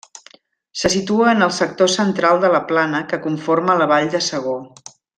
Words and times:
Se 0.79 0.89
situa 0.93 1.27
en 1.33 1.43
el 1.47 1.51
sector 1.59 1.91
central 1.97 2.41
de 2.47 2.51
la 2.57 2.65
plana 2.73 3.05
que 3.13 3.23
conforma 3.29 3.77
la 3.83 3.91
Vall 3.93 4.11
de 4.17 4.27
Segó. 4.31 4.57